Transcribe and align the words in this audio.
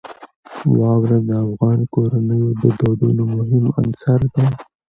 واوره 0.79 1.17
د 1.27 1.29
افغان 1.45 1.79
کورنیو 1.93 2.47
د 2.61 2.63
دودونو 2.79 3.23
مهم 3.37 3.65
عنصر 3.79 4.19
دی. 4.33 4.45